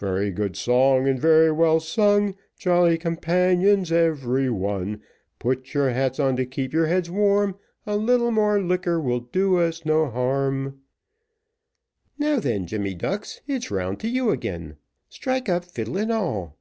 Very 0.00 0.32
good 0.32 0.56
song, 0.56 1.06
and 1.06 1.16
very 1.16 1.52
well 1.52 1.78
sung, 1.78 2.34
Jolly 2.58 2.98
companions 2.98 3.92
every 3.92 4.50
one; 4.50 5.00
Put 5.38 5.74
your 5.74 5.90
hats 5.90 6.18
on, 6.18 6.40
and 6.40 6.50
keep 6.50 6.72
your 6.72 6.86
heads 6.88 7.08
warm, 7.08 7.56
A 7.86 7.94
little 7.96 8.32
more 8.32 8.60
liquor 8.60 9.00
will 9.00 9.20
do 9.20 9.58
us 9.60 9.84
no 9.84 10.10
harm. 10.10 10.80
"Now 12.18 12.40
then, 12.40 12.66
Jemmy 12.66 12.94
Ducks, 12.96 13.42
it's 13.46 13.70
round 13.70 14.00
to 14.00 14.08
you 14.08 14.30
again. 14.30 14.74
Strike 15.08 15.48
up, 15.48 15.64
fiddle 15.64 15.98
and 15.98 16.10
all." 16.10 16.58